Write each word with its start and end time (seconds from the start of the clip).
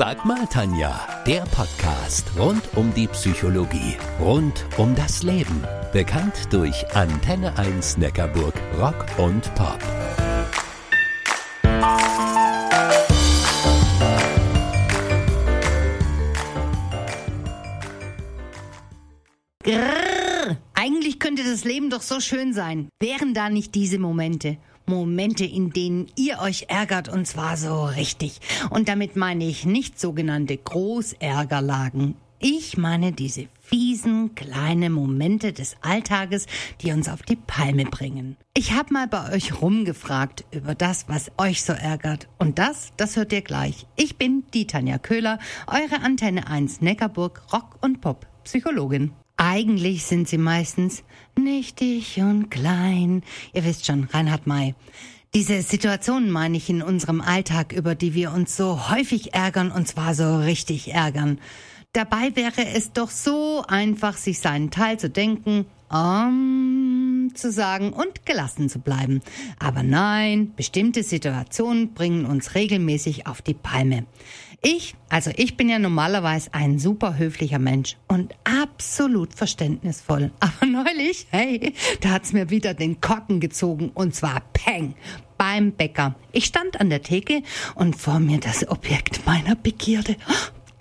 Sag 0.00 0.24
mal, 0.24 0.46
Tanja, 0.46 1.24
der 1.26 1.40
Podcast 1.46 2.30
rund 2.38 2.62
um 2.76 2.94
die 2.94 3.08
Psychologie, 3.08 3.96
rund 4.20 4.64
um 4.76 4.94
das 4.94 5.24
Leben. 5.24 5.64
Bekannt 5.92 6.52
durch 6.52 6.86
Antenne 6.94 7.58
1 7.58 7.96
Neckarburg 7.96 8.54
Rock 8.78 9.06
und 9.18 9.52
Pop. 9.56 9.80
Grrr. 19.64 20.56
Eigentlich 20.74 21.18
könnte 21.18 21.42
das 21.42 21.64
Leben 21.64 21.90
doch 21.90 22.02
so 22.02 22.20
schön 22.20 22.52
sein. 22.52 22.88
Wären 23.00 23.34
da 23.34 23.50
nicht 23.50 23.74
diese 23.74 23.98
Momente? 23.98 24.58
Momente, 24.88 25.44
in 25.44 25.70
denen 25.70 26.06
ihr 26.16 26.38
euch 26.40 26.66
ärgert 26.68 27.08
und 27.08 27.26
zwar 27.26 27.56
so 27.56 27.84
richtig. 27.84 28.40
Und 28.70 28.88
damit 28.88 29.16
meine 29.16 29.44
ich 29.44 29.64
nicht 29.64 30.00
sogenannte 30.00 30.56
Großärgerlagen. 30.56 32.16
Ich 32.40 32.76
meine 32.76 33.10
diese 33.10 33.48
fiesen 33.60 34.36
kleine 34.36 34.90
Momente 34.90 35.52
des 35.52 35.76
Alltages, 35.80 36.46
die 36.80 36.92
uns 36.92 37.08
auf 37.08 37.22
die 37.22 37.34
Palme 37.34 37.84
bringen. 37.84 38.36
Ich 38.56 38.72
habe 38.72 38.92
mal 38.92 39.08
bei 39.08 39.32
euch 39.32 39.60
rumgefragt 39.60 40.44
über 40.52 40.76
das, 40.76 41.08
was 41.08 41.32
euch 41.36 41.64
so 41.64 41.72
ärgert. 41.72 42.28
Und 42.38 42.60
das, 42.60 42.92
das 42.96 43.16
hört 43.16 43.32
ihr 43.32 43.42
gleich. 43.42 43.86
Ich 43.96 44.18
bin 44.18 44.44
die 44.54 44.68
Tanja 44.68 44.98
Köhler, 44.98 45.40
eure 45.66 46.00
Antenne 46.02 46.46
1 46.46 46.80
Neckarburg 46.80 47.42
Rock 47.52 47.78
und 47.82 48.00
Pop 48.00 48.26
Psychologin. 48.44 49.12
Eigentlich 49.40 50.04
sind 50.04 50.28
sie 50.28 50.36
meistens 50.36 51.04
nichtig 51.38 52.18
und 52.20 52.50
klein. 52.50 53.22
Ihr 53.54 53.64
wisst 53.64 53.86
schon, 53.86 54.04
Reinhard 54.04 54.48
May. 54.48 54.74
Diese 55.32 55.62
Situationen 55.62 56.28
meine 56.28 56.56
ich 56.56 56.68
in 56.68 56.82
unserem 56.82 57.20
Alltag, 57.20 57.72
über 57.72 57.94
die 57.94 58.14
wir 58.14 58.32
uns 58.32 58.56
so 58.56 58.90
häufig 58.90 59.34
ärgern 59.34 59.70
und 59.70 59.86
zwar 59.86 60.14
so 60.14 60.38
richtig 60.40 60.92
ärgern. 60.92 61.38
Dabei 61.92 62.34
wäre 62.34 62.66
es 62.74 62.92
doch 62.92 63.10
so 63.10 63.62
einfach, 63.68 64.16
sich 64.16 64.40
seinen 64.40 64.72
Teil 64.72 64.98
zu 64.98 65.08
denken, 65.08 65.66
um, 65.88 66.67
zu 67.38 67.50
sagen 67.52 67.92
und 67.92 68.26
gelassen 68.26 68.68
zu 68.68 68.80
bleiben. 68.80 69.20
Aber 69.58 69.82
nein, 69.82 70.52
bestimmte 70.54 71.02
Situationen 71.02 71.94
bringen 71.94 72.26
uns 72.26 72.54
regelmäßig 72.54 73.26
auf 73.26 73.42
die 73.42 73.54
Palme. 73.54 74.06
Ich, 74.60 74.96
also 75.08 75.30
ich 75.36 75.56
bin 75.56 75.68
ja 75.68 75.78
normalerweise 75.78 76.52
ein 76.52 76.80
super 76.80 77.16
höflicher 77.16 77.60
Mensch 77.60 77.96
und 78.08 78.34
absolut 78.42 79.32
verständnisvoll. 79.32 80.32
Aber 80.40 80.66
neulich, 80.66 81.28
hey, 81.30 81.74
da 82.00 82.10
hat's 82.10 82.32
mir 82.32 82.50
wieder 82.50 82.74
den 82.74 83.00
Korken 83.00 83.38
gezogen 83.38 83.90
und 83.94 84.16
zwar 84.16 84.42
Peng 84.52 84.96
beim 85.36 85.70
Bäcker. 85.70 86.16
Ich 86.32 86.46
stand 86.46 86.80
an 86.80 86.90
der 86.90 87.02
Theke 87.02 87.42
und 87.76 87.94
vor 87.94 88.18
mir 88.18 88.40
das 88.40 88.68
Objekt 88.68 89.24
meiner 89.24 89.54
Begierde. 89.54 90.16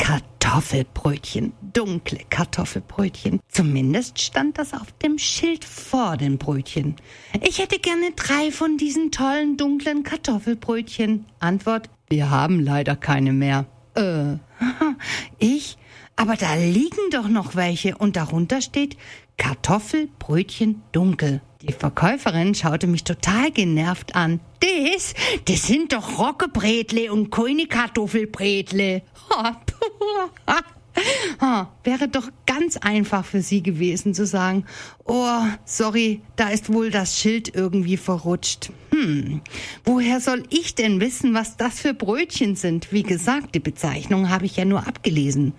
Kartoffelbrötchen, 0.07 1.51
dunkle 1.73 2.19
Kartoffelbrötchen. 2.29 3.41
Zumindest 3.49 4.21
stand 4.21 4.57
das 4.57 4.73
auf 4.73 4.93
dem 5.03 5.17
Schild 5.17 5.65
vor 5.65 6.15
den 6.15 6.37
Brötchen. 6.37 6.95
Ich 7.45 7.59
hätte 7.59 7.77
gerne 7.77 8.11
drei 8.15 8.49
von 8.53 8.77
diesen 8.77 9.11
tollen 9.11 9.57
dunklen 9.57 10.03
Kartoffelbrötchen. 10.03 11.25
Antwort, 11.41 11.89
wir 12.09 12.29
haben 12.29 12.61
leider 12.61 12.95
keine 12.95 13.33
mehr. 13.33 13.65
Äh, 13.95 14.35
ich? 15.39 15.77
Aber 16.15 16.37
da 16.37 16.55
liegen 16.55 17.09
doch 17.11 17.27
noch 17.27 17.57
welche 17.57 17.97
und 17.97 18.15
darunter 18.15 18.61
steht 18.61 18.95
Kartoffelbrötchen 19.35 20.83
dunkel. 20.93 21.41
Die 21.61 21.73
Verkäuferin 21.73 22.55
schaute 22.55 22.87
mich 22.87 23.03
total 23.03 23.51
genervt 23.51 24.15
an. 24.15 24.39
Das, 24.61 25.13
das 25.45 25.67
sind 25.67 25.91
doch 25.91 26.17
Rockebretle 26.17 27.11
und 27.11 27.29
keine 27.29 27.67
Kartoffelbretle. 27.67 29.01
Ha, 29.29 29.61
wäre 31.83 32.07
doch 32.07 32.29
ganz 32.45 32.77
einfach 32.77 33.25
für 33.25 33.41
sie 33.41 33.61
gewesen 33.61 34.13
zu 34.13 34.25
sagen, 34.25 34.65
oh, 35.05 35.41
sorry, 35.65 36.21
da 36.35 36.49
ist 36.49 36.73
wohl 36.73 36.89
das 36.89 37.17
Schild 37.17 37.53
irgendwie 37.53 37.97
verrutscht. 37.97 38.71
Hm, 38.91 39.41
woher 39.83 40.19
soll 40.19 40.43
ich 40.49 40.75
denn 40.75 40.99
wissen, 40.99 41.33
was 41.33 41.57
das 41.57 41.79
für 41.79 41.93
Brötchen 41.93 42.55
sind? 42.55 42.91
Wie 42.91 43.03
gesagt, 43.03 43.53
die 43.55 43.59
Bezeichnung 43.59 44.29
habe 44.29 44.45
ich 44.45 44.57
ja 44.57 44.65
nur 44.65 44.87
abgelesen. 44.87 45.53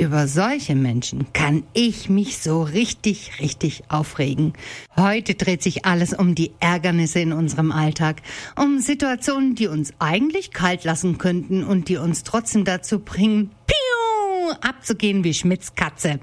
Über 0.00 0.28
solche 0.28 0.76
Menschen 0.76 1.32
kann 1.32 1.64
ich 1.72 2.08
mich 2.08 2.38
so 2.38 2.62
richtig, 2.62 3.40
richtig 3.40 3.82
aufregen. 3.88 4.52
Heute 4.96 5.34
dreht 5.34 5.60
sich 5.60 5.86
alles 5.86 6.14
um 6.14 6.36
die 6.36 6.52
Ärgernisse 6.60 7.18
in 7.18 7.32
unserem 7.32 7.72
Alltag, 7.72 8.22
um 8.54 8.78
Situationen, 8.78 9.56
die 9.56 9.66
uns 9.66 9.92
eigentlich 9.98 10.52
kalt 10.52 10.84
lassen 10.84 11.18
könnten 11.18 11.64
und 11.64 11.88
die 11.88 11.96
uns 11.96 12.22
trotzdem 12.22 12.64
dazu 12.64 13.00
bringen, 13.00 13.50
piu, 13.66 14.52
abzugehen 14.60 15.24
wie 15.24 15.34
Schmidts 15.34 15.74
Katze. 15.74 16.20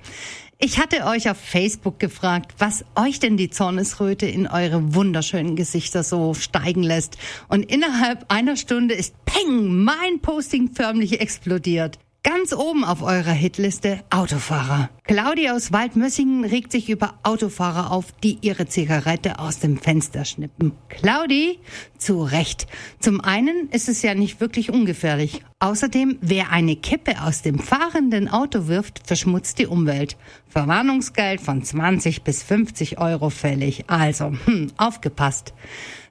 Ich 0.57 0.79
hatte 0.79 1.05
euch 1.05 1.29
auf 1.29 1.37
Facebook 1.37 1.99
gefragt, 1.99 2.53
was 2.59 2.85
euch 2.95 3.19
denn 3.19 3.35
die 3.35 3.49
Zornesröte 3.49 4.25
in 4.25 4.47
eure 4.47 4.95
wunderschönen 4.95 5.57
Gesichter 5.57 6.05
so 6.05 6.33
steigen 6.33 6.81
lässt. 6.81 7.17
Und 7.49 7.63
innerhalb 7.63 8.31
einer 8.31 8.55
Stunde 8.55 8.95
ist 8.95 9.15
Peng, 9.25 9.83
mein 9.83 10.21
Posting 10.21 10.69
förmlich 10.73 11.19
explodiert. 11.19 11.99
Ganz 12.25 12.53
oben 12.53 12.83
auf 12.83 13.03
eurer 13.03 13.33
Hitliste 13.33 13.99
Autofahrer. 14.09 14.89
Claudia 15.03 15.53
aus 15.53 15.71
Waldmössingen 15.71 16.43
regt 16.43 16.71
sich 16.71 16.89
über 16.89 17.13
Autofahrer 17.21 17.91
auf, 17.91 18.05
die 18.23 18.39
ihre 18.41 18.65
Zigarette 18.65 19.37
aus 19.37 19.59
dem 19.59 19.77
Fenster 19.77 20.25
schnippen. 20.25 20.71
Claudi, 20.89 21.59
zu 21.99 22.23
Recht. 22.23 22.65
Zum 22.99 23.21
einen 23.21 23.69
ist 23.69 23.89
es 23.89 24.01
ja 24.01 24.15
nicht 24.15 24.41
wirklich 24.41 24.71
ungefährlich. 24.71 25.43
Außerdem, 25.65 26.19
wer 26.21 26.51
eine 26.51 26.75
Kippe 26.75 27.23
aus 27.23 27.41
dem 27.41 27.57
fahrenden 27.57 28.29
Auto 28.29 28.67
wirft, 28.67 29.07
verschmutzt 29.07 29.57
die 29.57 29.65
Umwelt. 29.65 30.15
Verwarnungsgeld 30.47 31.41
von 31.41 31.63
20 31.63 32.21
bis 32.21 32.43
50 32.43 32.99
Euro 32.99 33.31
fällig. 33.31 33.85
Also, 33.87 34.31
hm, 34.45 34.67
aufgepasst. 34.77 35.55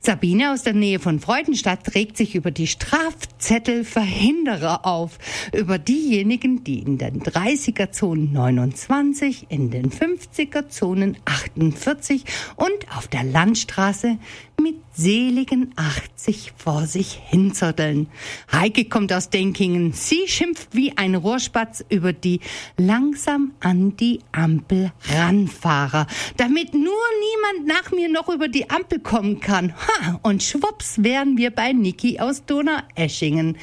Sabine 0.01 0.53
aus 0.53 0.65
der 0.65 0.75
Nähe 0.75 0.99
von 0.99 1.19
Freudenstadt 1.19 1.95
regt 1.95 2.19
sich 2.19 2.35
über 2.35 2.51
die 2.51 2.67
Strafzettelverhinderer 2.67 4.85
auf, 4.85 5.19
über 5.55 5.79
diejenigen, 5.79 6.63
die 6.63 6.81
in 6.81 6.99
den 6.99 7.23
30er 7.23 7.91
Zonen 7.91 8.35
29, 8.35 9.47
in 9.49 9.71
den 9.71 9.91
50er 9.91 10.69
Zonen 10.69 11.17
48 11.25 12.27
und 12.57 12.95
auf 12.95 13.09
der 13.09 13.25
Landstraße 13.25 14.19
mit 14.61 14.77
seligen 14.93 15.73
80 15.77 16.53
vor 16.57 16.87
sich 16.87 17.21
hinzotteln. 17.25 18.09
Heike 18.53 18.85
kommt 18.85 19.13
aus 19.13 19.31
Denkingen. 19.45 19.93
Sie 19.93 20.27
schimpft 20.27 20.69
wie 20.73 20.97
ein 20.97 21.15
Rohrspatz 21.15 21.85
über 21.91 22.15
die 22.15 22.41
langsam 22.79 23.53
an 23.61 23.95
die 23.95 24.21
Ampel 24.33 24.91
ranfahrer, 25.13 26.07
damit 26.39 26.73
nur 26.73 26.83
niemand 26.83 27.67
nach 27.67 27.93
mir 27.93 28.09
noch 28.09 28.31
über 28.31 28.49
die 28.49 28.71
Ampel 28.71 29.01
kommen 29.01 29.41
kann. 29.41 29.75
Ha, 29.75 30.19
und 30.23 30.43
schwupps 30.43 31.03
wären 31.03 31.37
wir 31.37 31.51
bei 31.51 31.75
Niki 31.75 32.21
aus 32.21 32.47
Donaueschingen. 32.47 33.59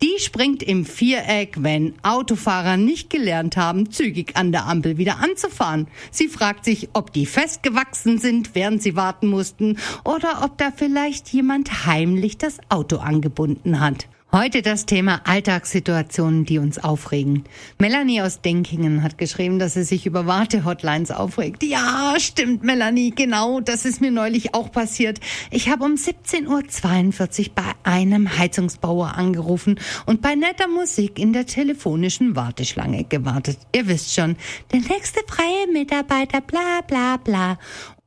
Die 0.00 0.18
springt 0.18 0.62
im 0.62 0.86
Viereck, 0.86 1.56
wenn 1.58 1.92
Autofahrer 2.02 2.78
nicht 2.78 3.10
gelernt 3.10 3.58
haben, 3.58 3.90
zügig 3.90 4.34
an 4.34 4.50
der 4.50 4.64
Ampel 4.64 4.96
wieder 4.96 5.18
anzufahren. 5.18 5.88
Sie 6.10 6.28
fragt 6.28 6.64
sich, 6.64 6.88
ob 6.94 7.12
die 7.12 7.26
festgewachsen 7.26 8.16
sind, 8.16 8.54
während 8.54 8.82
sie 8.82 8.96
warten 8.96 9.26
mussten, 9.26 9.76
oder 10.04 10.42
ob 10.42 10.56
da 10.56 10.72
vielleicht 10.74 11.28
jemand 11.28 11.84
heimlich 11.84 12.38
das 12.38 12.60
Auto 12.70 12.96
angebunden 12.96 13.80
hat. 13.80 14.08
Heute 14.30 14.60
das 14.60 14.84
Thema 14.84 15.22
Alltagssituationen, 15.24 16.44
die 16.44 16.58
uns 16.58 16.78
aufregen. 16.78 17.44
Melanie 17.78 18.20
aus 18.20 18.42
Denkingen 18.42 19.02
hat 19.02 19.16
geschrieben, 19.16 19.58
dass 19.58 19.72
sie 19.72 19.84
sich 19.84 20.04
über 20.04 20.26
Wartehotlines 20.26 21.10
aufregt. 21.10 21.62
Ja, 21.62 22.14
stimmt, 22.18 22.62
Melanie, 22.62 23.10
genau, 23.10 23.60
das 23.60 23.86
ist 23.86 24.02
mir 24.02 24.10
neulich 24.10 24.54
auch 24.54 24.70
passiert. 24.70 25.18
Ich 25.50 25.70
habe 25.70 25.82
um 25.82 25.94
17.42 25.94 26.46
Uhr 26.46 27.52
bei 27.54 27.62
einem 27.84 28.36
Heizungsbauer 28.36 29.14
angerufen 29.14 29.80
und 30.04 30.20
bei 30.20 30.34
netter 30.34 30.68
Musik 30.68 31.18
in 31.18 31.32
der 31.32 31.46
telefonischen 31.46 32.36
Warteschlange 32.36 33.04
gewartet. 33.04 33.56
Ihr 33.74 33.88
wisst 33.88 34.12
schon, 34.12 34.36
der 34.72 34.80
nächste 34.80 35.20
freie 35.26 35.72
Mitarbeiter, 35.72 36.42
bla 36.42 36.82
bla 36.86 37.16
bla. 37.16 37.58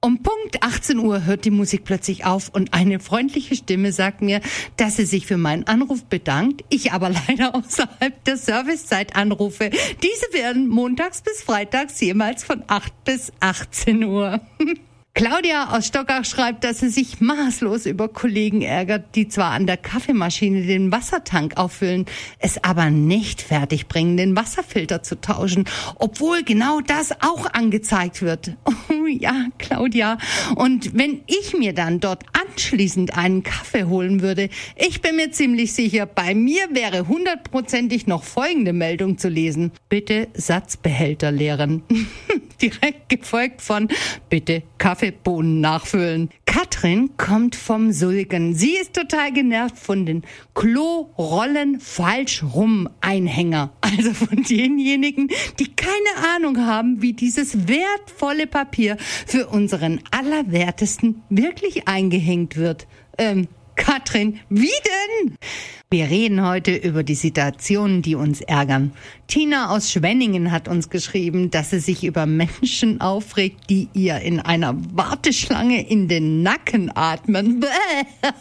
Um 0.04 0.24
Punkt 0.24 0.64
18 0.64 0.98
Uhr 0.98 1.26
hört 1.26 1.46
die 1.46 1.52
Musik 1.52 1.84
plötzlich 1.84 2.26
auf 2.26 2.50
und 2.50 2.74
eine 2.74 3.00
freundliche 3.00 3.56
Stimme 3.56 3.92
sagt 3.92 4.24
mir, 4.24 4.42
dass 4.76 4.96
sie 4.96 5.06
sich 5.06 5.28
für 5.28 5.38
meinen 5.38 5.68
Anruf 5.68 6.06
bedankt, 6.06 6.64
ich 6.70 6.92
aber 6.92 7.10
leider 7.28 7.54
außerhalb 7.54 8.24
der 8.24 8.36
Servicezeit 8.36 9.16
anrufe. 9.16 9.70
Diese 9.70 10.34
werden 10.34 10.68
montags 10.68 11.22
bis 11.22 11.44
freitags 11.44 12.02
jemals 12.02 12.44
von 12.44 12.64
8 12.66 13.04
bis 13.04 13.32
18 13.42 14.04
Uhr. 14.04 14.42
Claudia 15.14 15.76
aus 15.76 15.88
Stockach 15.88 16.24
schreibt, 16.24 16.64
dass 16.64 16.80
sie 16.80 16.88
sich 16.88 17.20
maßlos 17.20 17.86
über 17.86 18.08
Kollegen 18.08 18.62
ärgert, 18.62 19.14
die 19.16 19.28
zwar 19.28 19.52
an 19.52 19.68
der 19.68 19.76
Kaffeemaschine 19.76 20.62
den 20.62 20.90
Wassertank 20.90 21.58
auffüllen, 21.58 22.06
es 22.40 22.64
aber 22.64 22.90
nicht 22.90 23.42
fertig 23.42 23.90
bringen, 23.90 24.16
den 24.16 24.38
Wasserfilter 24.38 25.04
zu 25.04 25.20
tauschen, 25.20 25.66
obwohl 25.96 26.44
genau 26.44 26.80
das 26.80 27.12
auch 27.22 27.46
angezeigt 27.54 28.22
wird. 28.22 28.54
Oh 28.90 29.08
ja, 29.08 29.48
Claudia. 29.58 30.18
Und 30.56 30.96
wenn 30.96 31.22
ich 31.26 31.54
mir 31.54 31.74
dann 31.74 32.00
dort 32.00 32.24
anschließend 32.34 33.18
einen 33.18 33.42
Kaffee 33.42 33.86
holen 33.86 34.22
würde, 34.22 34.50
ich 34.76 35.02
bin 35.02 35.16
mir 35.16 35.32
ziemlich 35.32 35.74
sicher, 35.74 36.06
bei 36.06 36.36
mir 36.36 36.68
wäre 36.72 37.08
hundertprozentig 37.08 38.06
noch 38.06 38.24
folgende 38.24 38.74
Meldung 38.74 39.18
zu 39.18 39.28
lesen. 39.28 39.72
Bitte 39.90 40.28
Satzbehälter 40.34 41.32
leeren. 41.32 41.84
Direkt 42.62 43.10
gefolgt 43.10 43.62
von 43.62 43.88
Bitte 44.30 44.64
Kaffeebohnen 44.78 45.62
nachfüllen. 45.62 46.30
Katrin 46.46 47.18
kommt 47.18 47.56
vom 47.56 47.92
Sulgen. 47.92 48.54
Sie 48.54 48.76
ist 48.76 48.94
total 48.94 49.32
genervt 49.32 49.80
von 49.80 50.06
den 50.06 50.24
Klorollen 50.54 51.80
falsch 51.80 52.44
rum 52.44 52.88
Einhänger. 53.02 53.72
Also 53.82 54.14
von 54.14 54.44
denjenigen, 54.44 55.30
die 55.60 55.76
keine 55.76 56.36
Ahnung 56.36 56.66
haben, 56.66 57.02
wie 57.02 57.14
dieses 57.14 57.68
wertvolle 57.68 58.48
Papier 58.48 58.98
für 59.00 59.48
unseren 59.48 60.00
Allerwertesten 60.12 61.24
wirklich 61.30 61.88
eingehängt 61.88 62.58
wird. 62.58 62.88
Ähm, 63.18 63.48
Katrin, 63.76 64.40
wie 64.50 64.68
denn? 64.68 65.36
Wir 65.94 66.10
reden 66.10 66.48
heute 66.48 66.74
über 66.74 67.04
die 67.04 67.16
Situationen, 67.16 68.02
die 68.02 68.16
uns 68.16 68.40
ärgern. 68.40 68.94
Tina 69.28 69.72
aus 69.76 69.92
Schwenningen 69.92 70.50
hat 70.50 70.70
uns 70.70 70.90
geschrieben, 70.90 71.52
dass 71.52 71.72
sie 71.72 71.80
sich 71.80 72.06
über 72.06 72.26
Menschen 72.26 73.02
aufregt, 73.02 73.70
die 73.70 73.90
ihr 73.94 74.20
in 74.20 74.40
einer 74.40 74.74
Warteschlange 74.94 75.86
in 75.86 76.08
den 76.08 76.44
Nacken 76.44 76.96
atmen. 76.96 77.66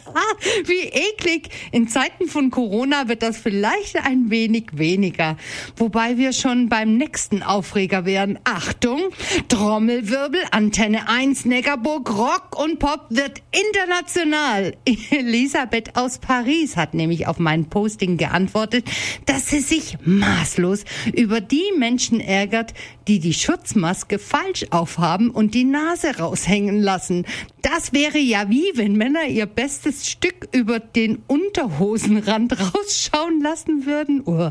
Wie 0.64 0.80
eklig. 0.80 1.48
In 1.72 1.88
Zeiten 1.88 2.28
von 2.28 2.52
Corona 2.52 3.08
wird 3.08 3.24
das 3.24 3.38
vielleicht 3.38 3.96
ein 3.96 4.30
wenig 4.30 4.66
weniger. 4.74 5.36
Wobei 5.76 6.18
wir 6.18 6.32
schon 6.32 6.68
beim 6.68 6.96
nächsten 6.96 7.42
Aufreger 7.42 8.04
wären. 8.04 8.38
Achtung, 8.44 9.00
Trommelwirbel, 9.48 10.40
Antenne 10.52 11.08
1, 11.08 11.46
Neckarburg, 11.46 12.16
Rock 12.16 12.62
und 12.62 12.78
Pop 12.78 13.06
wird 13.10 13.42
international. 13.50 14.76
Elisabeth 15.10 15.96
aus 15.96 16.18
Paris 16.18 16.76
hat 16.76 16.94
nämlich 16.94 17.26
auf 17.26 17.39
mein 17.40 17.68
Posting 17.68 18.16
geantwortet, 18.16 18.88
dass 19.26 19.48
sie 19.48 19.60
sich 19.60 19.98
maßlos 20.04 20.84
über 21.14 21.40
die 21.40 21.72
Menschen 21.76 22.20
ärgert, 22.20 22.74
die 23.08 23.18
die 23.18 23.34
Schutzmaske 23.34 24.20
falsch 24.20 24.66
aufhaben 24.70 25.30
und 25.30 25.54
die 25.54 25.64
Nase 25.64 26.18
raushängen 26.18 26.80
lassen. 26.80 27.26
Das 27.62 27.92
wäre 27.92 28.18
ja 28.18 28.48
wie, 28.48 28.70
wenn 28.74 28.94
Männer 28.94 29.26
ihr 29.26 29.46
bestes 29.46 30.08
Stück 30.08 30.48
über 30.52 30.78
den 30.78 31.22
Unterhosenrand 31.26 32.56
rausschauen 32.74 33.40
lassen 33.42 33.84
würden. 33.84 34.22
Oh. 34.24 34.50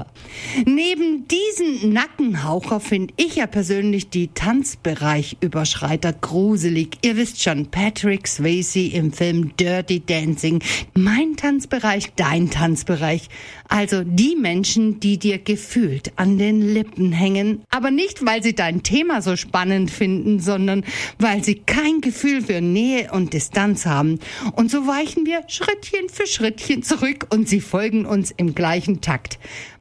Neben 0.65 1.27
diesen 1.27 1.93
Nackenhaucher 1.93 2.79
finde 2.79 3.13
ich 3.17 3.37
ja 3.37 3.47
persönlich 3.47 4.09
die 4.09 4.27
Tanzbereichüberschreiter 4.27 6.13
gruselig. 6.13 6.97
Ihr 7.03 7.17
wisst 7.17 7.41
schon, 7.41 7.67
Patrick 7.67 8.27
Swayze 8.27 8.81
im 8.81 9.11
Film 9.11 9.55
Dirty 9.57 10.05
Dancing. 10.05 10.61
Mein 10.93 11.35
Tanzbereich, 11.35 12.13
dein 12.15 12.49
Tanzbereich. 12.79 13.27
Also 13.69 14.03
die 14.03 14.35
Menschen, 14.35 14.99
die 14.99 15.19
dir 15.19 15.37
gefühlt 15.37 16.11
an 16.15 16.39
den 16.39 16.61
Lippen 16.73 17.11
hängen, 17.11 17.61
aber 17.69 17.91
nicht, 17.91 18.25
weil 18.25 18.41
sie 18.41 18.55
dein 18.55 18.81
Thema 18.81 19.21
so 19.21 19.35
spannend 19.35 19.91
finden, 19.91 20.39
sondern 20.39 20.83
weil 21.19 21.43
sie 21.43 21.55
kein 21.55 22.01
Gefühl 22.01 22.41
für 22.41 22.61
Nähe 22.61 23.11
und 23.11 23.33
Distanz 23.33 23.85
haben. 23.85 24.19
Und 24.53 24.71
so 24.71 24.87
weichen 24.87 25.27
wir 25.27 25.43
Schrittchen 25.47 26.09
für 26.09 26.25
Schrittchen 26.25 26.81
zurück 26.81 27.27
und 27.29 27.47
sie 27.47 27.61
folgen 27.61 28.07
uns 28.07 28.31
im 28.31 28.55
gleichen 28.55 29.01
Takt. 29.01 29.37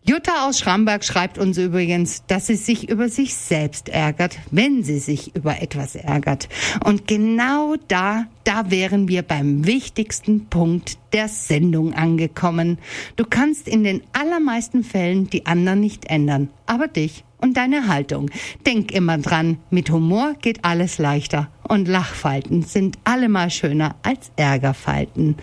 Jutta 0.09 0.47
aus 0.47 0.59
Schramberg 0.59 1.05
schreibt 1.05 1.37
uns 1.37 1.59
übrigens, 1.59 2.25
dass 2.29 2.47
sie 2.47 2.55
sich 2.55 2.89
über 2.89 3.11
sich 3.11 3.35
selbst 3.35 3.91
ärgert, 3.91 4.39
wenn 4.51 4.83
sie 4.83 5.01
sich 5.01 5.37
über 5.37 5.61
etwas 5.61 5.97
ärgert. 5.97 6.49
Und 6.83 7.07
genau 7.07 7.75
da, 7.89 8.25
da 8.45 8.71
wären 8.71 9.09
wir 9.09 9.21
beim 9.21 9.67
wichtigsten 9.67 10.47
Punkt 10.47 10.97
der 11.13 11.29
Sendung 11.29 11.93
angekommen. 11.93 12.79
Du 13.17 13.27
kannst 13.29 13.69
in 13.79 13.85
den 13.85 14.03
allermeisten 14.13 14.83
Fällen 14.83 15.31
die 15.31 15.47
anderen 15.47 15.81
nicht 15.81 16.07
ändern, 16.07 16.49
aber 16.67 16.89
dich 16.89 17.25
und 17.41 17.57
deine 17.57 17.87
Haltung. 17.87 18.31
Denk 18.67 18.91
immer 18.93 19.19
dran, 19.19 19.59
mit 19.71 19.91
Humor 19.91 20.35
geht 20.41 20.65
alles 20.65 20.99
leichter 20.99 21.49
und 21.63 21.87
Lachfalten 21.87 22.63
sind 22.63 22.99
allemal 23.05 23.51
schöner 23.51 23.95
als 24.03 24.33
Ärgerfalten. 24.37 25.37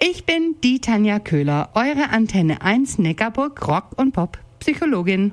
Ich 0.00 0.24
bin 0.24 0.56
die 0.64 0.80
Tanja 0.80 1.20
Köhler, 1.20 1.70
eure 1.74 2.10
Antenne 2.10 2.62
1 2.62 2.98
Neckarburg 2.98 3.66
Rock 3.68 3.90
und 3.96 4.12
Pop 4.12 4.38
Psychologin. 4.58 5.32